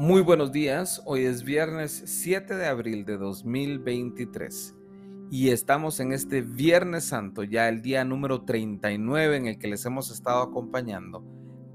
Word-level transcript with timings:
Muy 0.00 0.22
buenos 0.22 0.50
días, 0.50 1.02
hoy 1.04 1.24
es 1.24 1.44
viernes 1.44 2.02
7 2.06 2.56
de 2.56 2.66
abril 2.66 3.04
de 3.04 3.18
2023 3.18 4.74
y 5.30 5.50
estamos 5.50 6.00
en 6.00 6.14
este 6.14 6.40
Viernes 6.40 7.04
Santo, 7.04 7.42
ya 7.42 7.68
el 7.68 7.82
día 7.82 8.02
número 8.02 8.46
39 8.46 9.36
en 9.36 9.46
el 9.46 9.58
que 9.58 9.68
les 9.68 9.84
hemos 9.84 10.10
estado 10.10 10.40
acompañando 10.40 11.22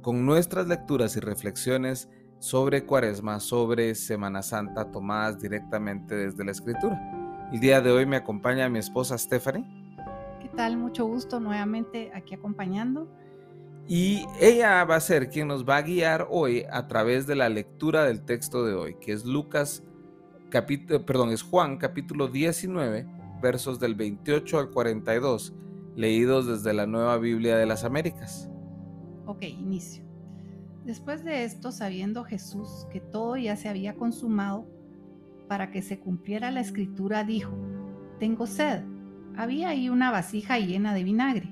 con 0.01 0.25
nuestras 0.25 0.67
lecturas 0.67 1.15
y 1.15 1.19
reflexiones 1.19 2.09
sobre 2.39 2.83
Cuaresma, 2.87 3.39
sobre 3.39 3.93
Semana 3.93 4.41
Santa 4.41 4.89
tomadas 4.89 5.39
directamente 5.39 6.15
desde 6.15 6.43
la 6.43 6.51
Escritura. 6.51 7.47
El 7.53 7.59
día 7.59 7.79
de 7.79 7.91
hoy 7.91 8.07
me 8.07 8.15
acompaña 8.15 8.67
mi 8.69 8.79
esposa 8.79 9.19
Stephanie. 9.19 9.65
¿Qué 10.41 10.49
tal? 10.49 10.77
Mucho 10.77 11.05
gusto 11.05 11.39
nuevamente 11.39 12.11
aquí 12.15 12.33
acompañando 12.33 13.07
y 13.87 14.25
ella 14.41 14.83
va 14.83 14.95
a 14.95 14.99
ser 14.99 15.29
quien 15.29 15.47
nos 15.47 15.67
va 15.67 15.77
a 15.77 15.81
guiar 15.83 16.27
hoy 16.29 16.65
a 16.71 16.87
través 16.87 17.27
de 17.27 17.35
la 17.35 17.49
lectura 17.49 18.03
del 18.03 18.21
texto 18.23 18.65
de 18.65 18.73
hoy, 18.73 18.95
que 18.99 19.11
es 19.11 19.25
Lucas, 19.25 19.83
capítulo, 20.49 21.05
perdón, 21.05 21.29
es 21.29 21.43
Juan 21.43 21.77
capítulo 21.77 22.27
19, 22.27 23.07
versos 23.41 23.79
del 23.79 23.93
28 23.93 24.57
al 24.57 24.69
42, 24.71 25.53
leídos 25.95 26.47
desde 26.47 26.73
la 26.73 26.87
Nueva 26.87 27.17
Biblia 27.17 27.57
de 27.57 27.67
las 27.67 27.83
Américas. 27.83 28.49
Ok, 29.27 29.43
inicio. 29.43 30.03
Después 30.83 31.23
de 31.23 31.43
esto, 31.43 31.71
sabiendo 31.71 32.23
Jesús 32.23 32.87
que 32.91 32.99
todo 32.99 33.37
ya 33.37 33.55
se 33.55 33.69
había 33.69 33.95
consumado, 33.95 34.67
para 35.47 35.69
que 35.69 35.83
se 35.83 35.99
cumpliera 35.99 36.49
la 36.49 36.61
escritura, 36.61 37.23
dijo, 37.23 37.51
Tengo 38.19 38.47
sed. 38.47 38.83
Había 39.37 39.69
ahí 39.69 39.89
una 39.89 40.11
vasija 40.11 40.57
llena 40.57 40.93
de 40.93 41.03
vinagre. 41.03 41.49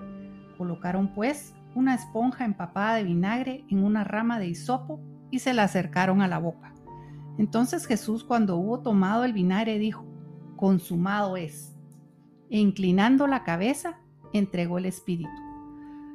Colocaron 0.57 1.13
pues 1.13 1.53
una 1.75 1.95
esponja 1.95 2.45
empapada 2.45 2.95
de 2.95 3.03
vinagre 3.03 3.65
en 3.69 3.83
una 3.83 4.03
rama 4.03 4.39
de 4.39 4.47
hisopo 4.47 4.99
y 5.31 5.39
se 5.39 5.53
la 5.53 5.63
acercaron 5.63 6.21
a 6.21 6.27
la 6.27 6.39
boca. 6.39 6.73
Entonces 7.37 7.85
Jesús 7.85 8.23
cuando 8.23 8.57
hubo 8.57 8.81
tomado 8.81 9.23
el 9.23 9.33
vinagre 9.33 9.79
dijo, 9.79 10.05
consumado 10.55 11.37
es. 11.37 11.75
E 12.49 12.59
inclinando 12.59 13.27
la 13.27 13.43
cabeza, 13.43 13.99
entregó 14.33 14.77
el 14.77 14.85
espíritu. 14.85 15.31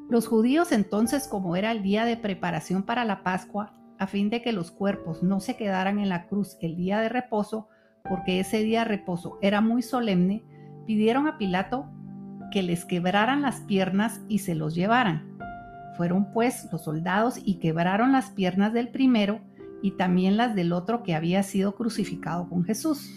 Los 0.08 0.26
judíos 0.26 0.72
entonces, 0.72 1.28
como 1.28 1.56
era 1.56 1.70
el 1.70 1.82
día 1.82 2.04
de 2.04 2.16
preparación 2.16 2.82
para 2.82 3.04
la 3.04 3.22
Pascua, 3.22 3.74
a 3.98 4.06
fin 4.06 4.30
de 4.30 4.40
que 4.40 4.52
los 4.52 4.70
cuerpos 4.70 5.22
no 5.22 5.40
se 5.40 5.56
quedaran 5.56 5.98
en 5.98 6.08
la 6.08 6.28
cruz 6.28 6.56
el 6.60 6.76
día 6.76 7.00
de 7.00 7.08
reposo, 7.08 7.68
porque 8.08 8.40
ese 8.40 8.62
día 8.62 8.80
de 8.80 8.86
reposo 8.86 9.38
era 9.42 9.60
muy 9.60 9.82
solemne, 9.82 10.44
pidieron 10.86 11.26
a 11.26 11.36
Pilato 11.36 11.90
que 12.50 12.62
les 12.62 12.84
quebraran 12.84 13.42
las 13.42 13.60
piernas 13.62 14.22
y 14.28 14.38
se 14.38 14.54
los 14.54 14.74
llevaran. 14.74 15.27
Fueron 15.98 16.32
pues 16.32 16.68
los 16.70 16.84
soldados 16.84 17.40
y 17.44 17.58
quebraron 17.58 18.12
las 18.12 18.30
piernas 18.30 18.72
del 18.72 18.88
primero 18.88 19.40
y 19.82 19.96
también 19.96 20.36
las 20.36 20.54
del 20.54 20.72
otro 20.72 21.02
que 21.02 21.16
había 21.16 21.42
sido 21.42 21.74
crucificado 21.74 22.48
con 22.48 22.62
Jesús. 22.62 23.12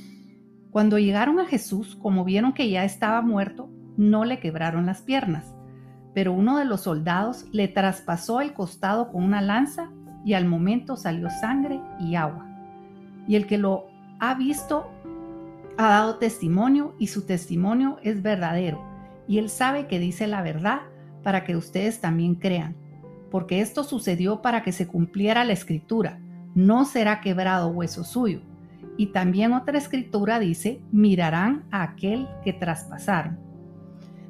Cuando 0.71 0.97
llegaron 0.97 1.39
a 1.39 1.45
Jesús, 1.45 1.95
como 1.95 2.25
vieron 2.25 2.53
que 2.53 2.71
ya 2.71 2.83
estaba 2.83 3.21
muerto, 3.21 3.69
no 3.97 4.25
le 4.25 4.39
quebraron 4.39 4.87
las 4.87 5.03
piernas, 5.03 5.53
pero 6.15 6.33
uno 6.33 6.57
de 6.57 6.65
los 6.65 6.81
soldados 6.81 7.45
le 7.51 7.67
traspasó 7.67 8.41
el 8.41 8.53
costado 8.53 9.11
con 9.11 9.23
una 9.23 9.41
lanza 9.41 9.91
y 10.25 10.33
al 10.33 10.47
momento 10.47 10.97
salió 10.97 11.29
sangre 11.29 11.79
y 11.99 12.15
agua. 12.15 12.47
Y 13.27 13.35
el 13.35 13.45
que 13.45 13.59
lo 13.59 13.85
ha 14.19 14.33
visto 14.33 14.89
ha 15.77 15.87
dado 15.87 16.15
testimonio 16.15 16.95
y 16.97 17.07
su 17.07 17.27
testimonio 17.27 17.99
es 18.01 18.23
verdadero, 18.23 18.83
y 19.27 19.37
él 19.37 19.49
sabe 19.49 19.85
que 19.85 19.99
dice 19.99 20.25
la 20.25 20.41
verdad 20.41 20.81
para 21.23 21.43
que 21.43 21.55
ustedes 21.55 22.01
también 22.01 22.35
crean, 22.35 22.75
porque 23.29 23.61
esto 23.61 23.83
sucedió 23.83 24.41
para 24.41 24.63
que 24.63 24.71
se 24.71 24.87
cumpliera 24.87 25.43
la 25.45 25.53
escritura, 25.53 26.19
no 26.53 26.85
será 26.85 27.21
quebrado 27.21 27.69
hueso 27.69 28.03
suyo. 28.03 28.41
Y 28.97 29.07
también 29.07 29.53
otra 29.53 29.77
escritura 29.77 30.39
dice, 30.39 30.81
mirarán 30.91 31.63
a 31.71 31.83
aquel 31.83 32.27
que 32.43 32.53
traspasaron. 32.53 33.39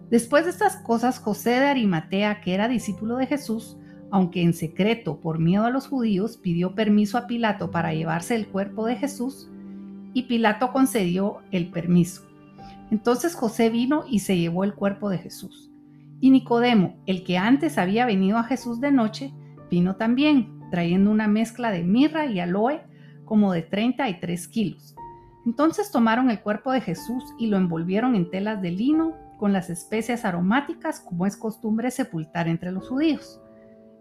Después 0.10 0.44
de 0.46 0.52
estas 0.52 0.76
cosas, 0.76 1.20
José 1.20 1.52
de 1.52 1.68
Arimatea, 1.68 2.42
que 2.42 2.54
era 2.54 2.68
discípulo 2.68 3.16
de 3.18 3.28
Jesús, 3.28 3.78
aunque 4.12 4.44
en 4.44 4.54
secreto 4.54 5.20
por 5.20 5.40
miedo 5.40 5.66
a 5.66 5.70
los 5.70 5.88
judíos, 5.88 6.38
pidió 6.38 6.76
permiso 6.76 7.18
a 7.18 7.28
Pilato 7.28 7.72
para 7.72 7.94
llevarse 7.94 8.36
el 8.36 8.48
cuerpo 8.48 8.86
de 8.86 8.98
Jesús, 8.98 9.50
y 10.14 10.24
Pilato 10.24 10.74
concedió 10.74 11.38
el 11.52 11.72
permiso. 11.72 12.24
Entonces 12.92 13.36
José 13.36 13.70
vino 13.70 14.04
y 14.08 14.20
se 14.20 14.38
llevó 14.38 14.66
el 14.66 14.76
cuerpo 14.76 15.10
de 15.10 15.18
Jesús. 15.18 15.71
Y 16.22 16.30
Nicodemo, 16.30 17.02
el 17.08 17.24
que 17.24 17.38
antes 17.38 17.78
había 17.78 18.06
venido 18.06 18.38
a 18.38 18.44
Jesús 18.44 18.80
de 18.80 18.92
noche, 18.92 19.34
vino 19.72 19.96
también, 19.96 20.62
trayendo 20.70 21.12
una 21.12 21.28
mezcla 21.28 21.72
de 21.72 21.84
mirra 21.84 22.28
y 22.28 22.40
aloe 22.40 22.82
como 23.26 23.52
de 23.52 23.64
33 23.64 24.48
kilos. 24.48 24.96
Entonces 25.46 25.92
tomaron 25.92 26.30
el 26.30 26.40
cuerpo 26.42 26.72
de 26.72 26.82
Jesús 26.82 27.24
y 27.40 27.48
lo 27.48 27.58
envolvieron 27.58 28.16
en 28.16 28.30
telas 28.30 28.62
de 28.62 28.70
lino 28.70 29.16
con 29.40 29.52
las 29.52 29.72
especias 29.72 30.24
aromáticas 30.24 31.00
como 31.00 31.26
es 31.26 31.36
costumbre 31.36 31.90
sepultar 31.90 32.48
entre 32.48 32.72
los 32.72 32.88
judíos. 32.88 33.42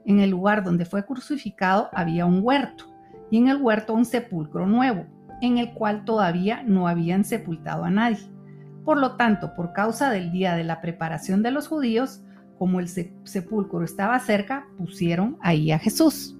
En 0.04 0.20
el 0.20 0.28
lugar 0.28 0.62
donde 0.62 0.84
fue 0.84 1.06
crucificado 1.06 1.88
había 1.94 2.26
un 2.26 2.41
huerto 2.42 2.84
y 3.31 3.38
en 3.38 3.48
el 3.48 3.62
huerto 3.62 3.94
un 3.94 4.04
sepulcro 4.04 4.66
nuevo, 4.66 5.06
en 5.41 5.56
el 5.56 5.72
cual 5.72 6.04
todavía 6.04 6.62
no 6.62 6.87
habían 6.87 7.25
sepultado 7.25 7.84
a 7.84 7.91
nadie. 7.91 8.19
Por 8.84 8.98
lo 8.98 9.16
tanto, 9.16 9.54
por 9.54 9.72
causa 9.72 10.10
del 10.10 10.32
día 10.32 10.54
de 10.54 10.64
la 10.64 10.80
preparación 10.80 11.42
de 11.42 11.50
los 11.50 11.68
judíos, 11.68 12.22
como 12.58 12.80
el 12.80 12.88
sepulcro 12.88 13.82
estaba 13.84 14.18
cerca, 14.20 14.66
pusieron 14.76 15.38
ahí 15.41 15.72
a 15.72 15.78
Jesús. 15.78 16.36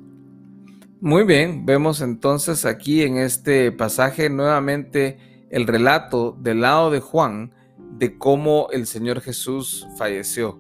Muy 1.01 1.25
bien, 1.25 1.65
vemos 1.65 2.03
entonces 2.03 2.67
aquí 2.67 3.03
en 3.03 3.17
este 3.17 3.73
pasaje 3.73 4.29
nuevamente 4.29 5.17
el 5.49 5.67
relato 5.67 6.37
del 6.39 6.61
lado 6.61 6.91
de 6.91 7.01
Juan 7.01 7.53
de 7.99 8.19
cómo 8.19 8.69
el 8.71 8.87
Señor 8.87 9.21
Jesús 9.23 9.89
falleció. 9.97 10.59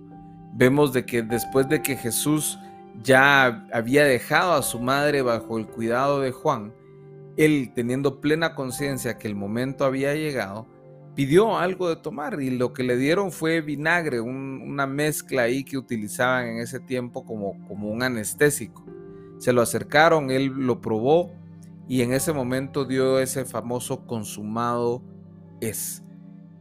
Vemos 0.54 0.92
de 0.92 1.04
que 1.04 1.22
después 1.22 1.68
de 1.68 1.82
que 1.82 1.96
Jesús 1.96 2.58
ya 3.02 3.66
había 3.72 4.04
dejado 4.04 4.54
a 4.54 4.62
su 4.62 4.80
madre 4.80 5.22
bajo 5.22 5.58
el 5.58 5.66
cuidado 5.66 6.20
de 6.20 6.32
Juan, 6.32 6.72
él 7.36 7.72
teniendo 7.74 8.20
plena 8.20 8.54
conciencia 8.54 9.18
que 9.18 9.28
el 9.28 9.34
momento 9.34 9.84
había 9.84 10.14
llegado, 10.14 10.66
pidió 11.14 11.58
algo 11.58 11.88
de 11.88 11.96
tomar 11.96 12.40
y 12.40 12.50
lo 12.50 12.72
que 12.72 12.82
le 12.82 12.96
dieron 12.96 13.32
fue 13.32 13.60
vinagre, 13.60 14.20
una 14.20 14.86
mezcla 14.86 15.42
ahí 15.42 15.64
que 15.64 15.76
utilizaban 15.76 16.46
en 16.46 16.58
ese 16.58 16.80
tiempo 16.80 17.24
como, 17.24 17.66
como 17.66 17.88
un 17.88 18.02
anestésico. 18.02 18.84
Se 19.38 19.52
lo 19.52 19.62
acercaron, 19.62 20.30
él 20.30 20.46
lo 20.46 20.80
probó 20.80 21.32
y 21.88 22.02
en 22.02 22.12
ese 22.12 22.32
momento 22.32 22.84
dio 22.84 23.18
ese 23.18 23.44
famoso 23.44 24.06
consumado 24.06 25.02
es, 25.60 26.02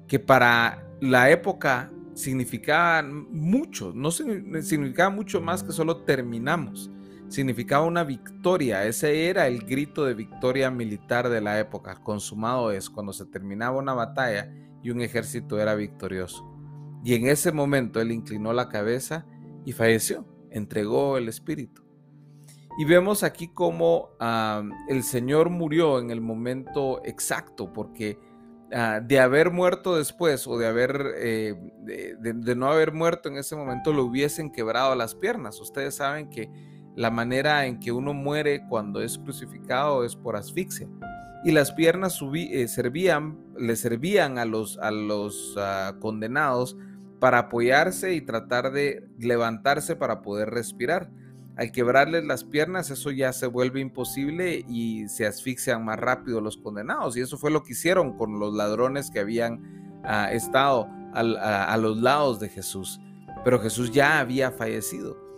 que 0.08 0.20
para 0.20 0.88
la 1.02 1.30
época 1.30 1.92
significaba 2.14 3.04
mucho, 3.04 3.94
no 3.94 4.12
significaba 4.12 5.10
mucho 5.10 5.40
más 5.40 5.64
que 5.64 5.72
solo 5.72 5.98
terminamos 5.98 6.92
significaba 7.30 7.86
una 7.86 8.04
victoria. 8.04 8.86
Ese 8.86 9.30
era 9.30 9.48
el 9.48 9.64
grito 9.66 10.04
de 10.04 10.16
victoria 10.16 10.70
militar 10.72 11.30
de 11.30 11.42
la 11.42 11.60
época. 11.60 12.02
Consumado 12.04 12.72
es 12.72 12.90
cuando 12.90 13.14
se 13.14 13.26
terminaba 13.26 13.78
una 13.78 13.94
batalla 13.94 14.52
y 14.84 14.90
un 14.90 15.02
ejército 15.02 15.60
era 15.60 15.76
victorioso. 15.76 16.46
Y 17.04 17.14
en 17.14 17.28
ese 17.28 17.52
momento 17.52 18.02
él 18.02 18.12
inclinó 18.12 18.52
la 18.52 18.68
cabeza 18.68 19.26
y 19.66 19.72
falleció, 19.72 20.26
entregó 20.50 21.18
el 21.18 21.30
espíritu. 21.30 21.84
Y 22.78 22.86
vemos 22.86 23.24
aquí 23.24 23.50
cómo 23.50 24.12
el 24.88 25.04
Señor 25.04 25.50
murió 25.50 26.00
en 26.00 26.12
el 26.12 26.22
momento 26.22 27.02
exacto, 27.04 27.74
porque 27.74 28.18
ah, 28.74 29.02
de 29.02 29.20
haber 29.20 29.52
muerto 29.52 29.98
después 29.98 30.48
o 30.48 30.58
de 30.58 30.66
haber 30.66 31.14
eh, 31.18 31.56
de 31.84 32.56
no 32.56 32.68
haber 32.68 32.94
muerto 32.94 33.28
en 33.28 33.38
ese 33.38 33.56
momento, 33.56 33.92
lo 33.92 34.06
hubiesen 34.06 34.52
quebrado 34.52 34.96
las 34.96 35.14
piernas. 35.14 35.60
Ustedes 35.60 35.96
saben 35.96 36.30
que 36.30 36.50
la 37.00 37.10
manera 37.10 37.66
en 37.66 37.80
que 37.80 37.94
uno 37.94 38.14
muere 38.14 38.68
cuando 38.68 39.00
es 39.00 39.18
crucificado 39.18 40.04
es 40.04 40.18
por 40.18 40.36
asfixia. 40.36 40.90
Y 41.46 41.52
las 41.52 41.72
piernas 41.72 42.20
eh, 42.34 42.68
servían, 42.68 43.38
le 43.58 43.78
servían 43.78 44.38
a 44.38 44.44
los, 44.44 44.78
a 44.80 44.92
los 44.92 45.56
ah, 45.58 45.96
condenados 46.02 46.76
para 47.22 47.40
apoyarse 47.40 48.16
y 48.16 48.20
tratar 48.20 48.74
de 48.74 49.08
levantarse 49.18 49.96
para 49.96 50.22
poder 50.22 50.50
respirar. 50.50 51.10
Al 51.56 51.72
quebrarles 51.72 52.26
las 52.26 52.44
piernas, 52.44 52.90
eso 52.90 53.12
ya 53.12 53.32
se 53.32 53.48
vuelve 53.48 53.80
imposible 53.80 54.66
y 54.68 55.08
se 55.08 55.26
asfixian 55.26 55.86
más 55.86 56.00
rápido 56.00 56.42
los 56.42 56.58
condenados. 56.58 57.16
Y 57.16 57.22
eso 57.22 57.38
fue 57.38 57.50
lo 57.50 57.64
que 57.64 57.72
hicieron 57.72 58.18
con 58.18 58.42
los 58.42 58.54
ladrones 58.54 59.10
que 59.10 59.22
habían 59.22 60.02
ah, 60.04 60.34
estado 60.34 60.90
a 61.14 61.78
los 61.78 62.02
lados 62.02 62.42
de 62.42 62.50
Jesús. 62.50 63.00
Pero 63.46 63.58
Jesús 63.62 63.90
ya 63.90 64.20
había 64.20 64.52
fallecido. 64.52 65.29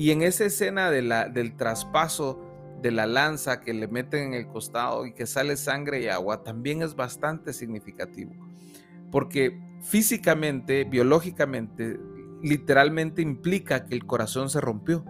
Y 0.00 0.12
en 0.12 0.22
esa 0.22 0.46
escena 0.46 0.90
del 0.90 1.56
traspaso 1.58 2.40
de 2.80 2.90
la 2.90 3.04
lanza 3.04 3.60
que 3.60 3.74
le 3.74 3.86
meten 3.86 4.28
en 4.28 4.32
el 4.32 4.46
costado 4.46 5.04
y 5.04 5.12
que 5.12 5.26
sale 5.26 5.58
sangre 5.58 6.00
y 6.00 6.08
agua 6.08 6.42
también 6.42 6.80
es 6.80 6.96
bastante 6.96 7.52
significativo. 7.52 8.32
Porque 9.12 9.60
físicamente, 9.82 10.84
biológicamente, 10.84 12.00
literalmente 12.42 13.20
implica 13.20 13.84
que 13.84 13.94
el 13.94 14.06
corazón 14.06 14.48
se 14.48 14.62
rompió. 14.62 15.04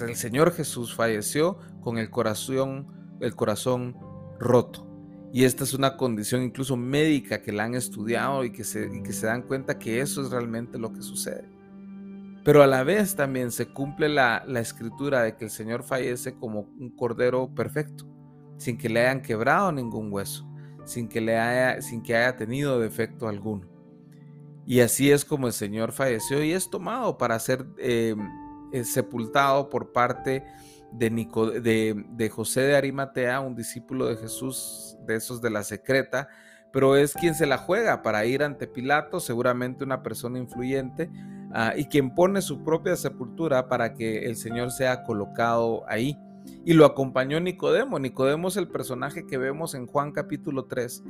el 0.00 0.16
Señor 0.16 0.54
Jesús 0.54 0.94
falleció 0.94 1.58
con 1.82 1.98
el 1.98 2.08
corazón 2.08 2.86
el 3.20 3.36
corazón 3.36 3.98
roto. 4.40 4.88
Y 5.34 5.44
esta 5.44 5.64
es 5.64 5.74
una 5.74 5.98
condición 5.98 6.42
incluso 6.42 6.78
médica 6.78 7.42
que 7.42 7.52
la 7.52 7.64
han 7.64 7.74
estudiado 7.74 8.42
y 8.42 8.52
que 8.52 8.64
se 8.64 9.26
dan 9.26 9.42
cuenta 9.42 9.78
que 9.78 10.00
eso 10.00 10.22
es 10.22 10.30
realmente 10.30 10.78
lo 10.78 10.94
que 10.94 11.02
sucede. 11.02 11.51
Pero 12.44 12.62
a 12.62 12.66
la 12.66 12.82
vez 12.82 13.14
también 13.14 13.52
se 13.52 13.66
cumple 13.66 14.08
la, 14.08 14.44
la 14.46 14.60
escritura 14.60 15.22
de 15.22 15.36
que 15.36 15.44
el 15.44 15.50
Señor 15.50 15.84
fallece 15.84 16.34
como 16.34 16.60
un 16.78 16.90
cordero 16.90 17.54
perfecto, 17.54 18.06
sin 18.56 18.76
que 18.76 18.88
le 18.88 19.00
hayan 19.00 19.22
quebrado 19.22 19.70
ningún 19.70 20.12
hueso, 20.12 20.48
sin 20.84 21.08
que, 21.08 21.20
le 21.20 21.38
haya, 21.38 21.80
sin 21.80 22.02
que 22.02 22.16
haya 22.16 22.36
tenido 22.36 22.80
defecto 22.80 23.28
alguno. 23.28 23.68
Y 24.66 24.80
así 24.80 25.10
es 25.10 25.24
como 25.24 25.46
el 25.46 25.52
Señor 25.52 25.92
falleció 25.92 26.42
y 26.42 26.52
es 26.52 26.70
tomado 26.70 27.18
para 27.18 27.38
ser 27.38 27.66
eh, 27.78 28.14
eh, 28.72 28.84
sepultado 28.84 29.68
por 29.68 29.92
parte 29.92 30.44
de, 30.92 32.04
de, 32.08 32.30
José 32.30 32.62
de 32.62 32.76
Arimatea, 32.76 33.40
un 33.40 33.56
discípulo 33.56 34.06
de 34.06 34.16
Jesús, 34.16 34.96
de 35.06 35.16
esos 35.16 35.40
de 35.40 35.50
la 35.50 35.62
secreta, 35.62 36.28
pero 36.72 36.96
es 36.96 37.12
quien 37.14 37.34
se 37.34 37.46
la 37.46 37.58
juega 37.58 38.02
para 38.02 38.24
ir 38.24 38.42
ante 38.42 38.66
Pilato, 38.66 39.20
seguramente 39.20 39.84
una 39.84 40.02
persona 40.02 40.38
influyente, 40.38 41.10
ah, 41.52 41.74
y 41.76 41.86
quien 41.86 42.14
pone 42.14 42.42
su 42.42 42.62
propia 42.62 42.96
sepultura 42.96 43.68
para 43.68 43.94
que 43.94 44.26
el 44.26 44.36
Señor 44.36 44.70
sea 44.70 45.04
colocado 45.04 45.84
ahí. 45.88 46.18
Y 46.64 46.74
lo 46.74 46.84
acompañó 46.84 47.40
Nicodemo. 47.40 47.98
Nicodemo 47.98 48.48
es 48.48 48.56
el 48.56 48.68
personaje 48.68 49.26
que 49.26 49.38
vemos 49.38 49.74
en 49.74 49.86
Juan 49.86 50.12
capítulo 50.12 50.64
3, 50.64 51.02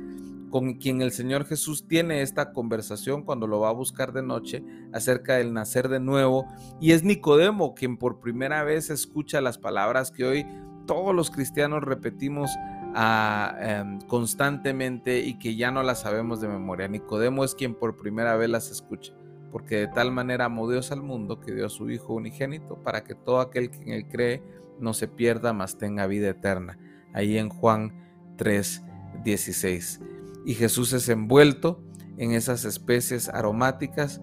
con 0.49 0.73
quien 0.75 1.01
el 1.01 1.11
Señor 1.11 1.45
Jesús 1.45 1.87
tiene 1.87 2.21
esta 2.21 2.51
conversación 2.51 3.23
cuando 3.23 3.47
lo 3.47 3.59
va 3.59 3.69
a 3.69 3.73
buscar 3.73 4.13
de 4.13 4.23
noche 4.23 4.63
acerca 4.93 5.35
del 5.35 5.53
nacer 5.53 5.89
de 5.89 5.99
nuevo. 5.99 6.45
Y 6.79 6.91
es 6.91 7.03
Nicodemo 7.03 7.73
quien 7.73 7.97
por 7.97 8.19
primera 8.19 8.63
vez 8.63 8.89
escucha 8.89 9.41
las 9.41 9.57
palabras 9.57 10.11
que 10.11 10.25
hoy 10.25 10.45
todos 10.85 11.15
los 11.15 11.31
cristianos 11.31 11.83
repetimos 11.83 12.51
ah, 12.95 13.55
em, 13.59 14.01
constantemente 14.01 15.19
y 15.19 15.37
que 15.39 15.55
ya 15.55 15.71
no 15.71 15.83
las 15.83 16.01
sabemos 16.01 16.41
de 16.41 16.47
memoria. 16.47 16.87
Nicodemo 16.87 17.43
es 17.43 17.55
quien 17.55 17.75
por 17.75 17.97
primera 17.97 18.35
vez 18.35 18.49
las 18.49 18.69
escucha, 18.69 19.13
porque 19.53 19.77
de 19.77 19.87
tal 19.87 20.11
manera 20.11 20.45
amó 20.45 20.69
Dios 20.69 20.91
al 20.91 21.01
mundo 21.01 21.39
que 21.39 21.53
dio 21.53 21.67
a 21.67 21.69
su 21.69 21.89
Hijo 21.89 22.13
unigénito 22.13 22.83
para 22.83 23.05
que 23.05 23.15
todo 23.15 23.39
aquel 23.39 23.69
que 23.69 23.83
en 23.83 23.89
él 23.89 24.07
cree 24.09 24.43
no 24.79 24.93
se 24.93 25.07
pierda, 25.07 25.53
mas 25.53 25.77
tenga 25.77 26.07
vida 26.07 26.27
eterna. 26.27 26.77
Ahí 27.13 27.37
en 27.37 27.47
Juan 27.47 28.35
3, 28.37 28.83
16 29.23 30.01
y 30.45 30.55
Jesús 30.55 30.91
es 30.93 31.07
envuelto 31.09 31.81
en 32.17 32.31
esas 32.31 32.65
especies 32.65 33.29
aromáticas 33.29 34.21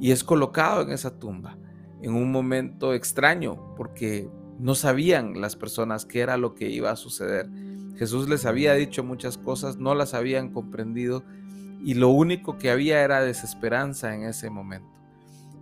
y 0.00 0.10
es 0.10 0.24
colocado 0.24 0.82
en 0.82 0.90
esa 0.90 1.18
tumba 1.18 1.56
en 2.02 2.14
un 2.14 2.30
momento 2.32 2.92
extraño 2.94 3.74
porque 3.76 4.28
no 4.58 4.74
sabían 4.74 5.40
las 5.40 5.56
personas 5.56 6.04
qué 6.04 6.20
era 6.20 6.36
lo 6.36 6.54
que 6.54 6.68
iba 6.68 6.90
a 6.90 6.96
suceder. 6.96 7.48
Jesús 7.96 8.28
les 8.28 8.44
había 8.44 8.74
dicho 8.74 9.04
muchas 9.04 9.38
cosas, 9.38 9.76
no 9.76 9.94
las 9.94 10.14
habían 10.14 10.50
comprendido 10.50 11.24
y 11.84 11.94
lo 11.94 12.10
único 12.10 12.58
que 12.58 12.70
había 12.70 13.02
era 13.02 13.20
desesperanza 13.22 14.14
en 14.14 14.24
ese 14.24 14.50
momento. 14.50 14.92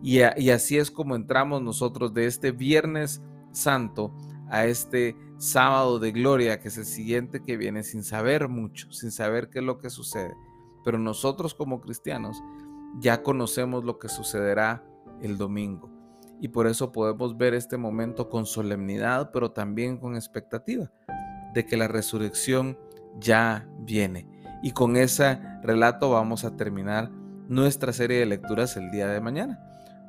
Y, 0.02 0.20
así 0.22 0.78
es 0.78 0.90
como 0.90 1.14
entramos 1.14 1.62
nosotros 1.62 2.14
de 2.14 2.26
este 2.26 2.52
Viernes 2.52 3.22
Santo 3.52 4.14
a 4.48 4.64
este 4.64 5.16
sábado 5.38 5.98
de 5.98 6.12
gloria, 6.12 6.60
que 6.60 6.68
es 6.68 6.78
el 6.78 6.86
siguiente 6.86 7.42
que 7.42 7.56
viene, 7.56 7.82
sin 7.82 8.02
saber 8.02 8.48
mucho, 8.48 8.90
sin 8.92 9.10
saber 9.10 9.50
qué 9.50 9.58
es 9.58 9.64
lo 9.64 9.78
que 9.78 9.90
sucede. 9.90 10.34
Pero 10.84 10.98
nosotros 10.98 11.54
como 11.54 11.80
cristianos 11.80 12.42
ya 12.98 13.22
conocemos 13.22 13.84
lo 13.84 13.98
que 13.98 14.08
sucederá 14.08 14.84
el 15.20 15.36
domingo. 15.36 15.90
Y 16.40 16.48
por 16.48 16.66
eso 16.66 16.92
podemos 16.92 17.36
ver 17.36 17.52
este 17.52 17.76
momento 17.76 18.30
con 18.30 18.46
solemnidad, 18.46 19.30
pero 19.32 19.52
también 19.52 19.98
con 19.98 20.16
expectativa 20.16 20.90
de 21.52 21.66
que 21.66 21.76
la 21.76 21.88
resurrección 21.88 22.78
ya 23.18 23.68
viene. 23.80 24.26
Y 24.62 24.72
con 24.72 24.96
ese 24.96 25.38
relato 25.62 26.10
vamos 26.10 26.44
a 26.44 26.56
terminar 26.56 27.10
nuestra 27.48 27.92
serie 27.92 28.18
de 28.18 28.26
lecturas 28.26 28.76
el 28.76 28.90
día 28.90 29.08
de 29.08 29.20
mañana. 29.20 29.58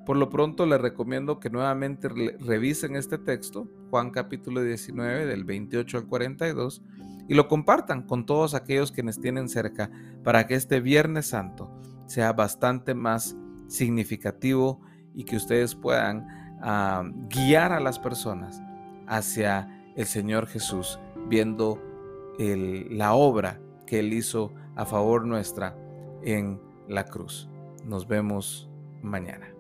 Por 0.06 0.18
lo 0.18 0.30
pronto 0.30 0.66
les 0.66 0.82
recomiendo 0.82 1.40
que 1.40 1.50
nuevamente 1.50 2.10
revisen 2.10 2.96
este 2.96 3.18
texto, 3.18 3.68
Juan 3.90 4.12
capítulo 4.12 4.62
19 4.62 5.26
del 5.26 5.44
28 5.44 6.00
al 6.00 6.08
42, 6.08 6.82
y 7.28 7.34
lo 7.34 7.48
compartan 7.48 8.04
con 8.04 8.26
todos 8.26 8.56
aquellos 8.56 8.92
quienes 8.92 9.20
tienen 9.22 9.48
cerca 9.48 9.90
para 10.24 10.48
que 10.48 10.56
este 10.56 10.82
Viernes 10.82 11.28
Santo 11.28 11.72
sea 12.08 12.34
bastante 12.34 12.94
más 12.94 13.38
significativo 13.68 14.82
y 15.14 15.24
que 15.24 15.38
ustedes 15.38 15.76
puedan 15.76 16.28
ah, 16.62 17.04
guiar 17.30 17.72
a 17.72 17.80
las 17.80 18.00
personas 18.00 18.62
hacia 19.08 19.70
el 19.96 20.06
Señor 20.06 20.48
Jesús, 20.48 21.00
viendo 21.30 21.80
la 22.38 23.14
obra 23.14 23.60
que 23.92 24.00
Él 24.00 24.14
hizo 24.14 24.54
a 24.78 24.86
favor 24.86 25.26
nuestra 25.26 25.76
en 26.24 26.62
la 26.88 27.04
cruz. 27.04 27.50
Nos 27.84 28.08
vemos 28.08 28.70
mañana. 29.02 29.51